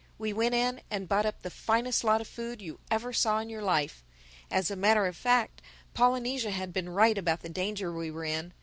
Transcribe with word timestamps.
We 0.17 0.33
went 0.33 0.55
in 0.55 0.81
and 0.89 1.07
bought 1.07 1.27
up 1.27 1.43
the 1.43 1.51
finest 1.51 2.03
lot 2.03 2.21
of 2.21 2.27
food 2.27 2.59
you 2.59 2.79
ever 2.89 3.13
saw 3.13 3.37
in 3.37 3.51
your 3.51 3.61
life. 3.61 4.03
As 4.49 4.71
a 4.71 4.75
matter 4.75 5.05
of 5.05 5.15
fact, 5.15 5.61
Polynesia 5.93 6.49
had 6.49 6.73
been 6.73 6.89
right 6.89 7.19
about 7.19 7.41
the 7.41 7.49
danger 7.49 7.93
we 7.93 8.09
were 8.09 8.25
in. 8.25 8.51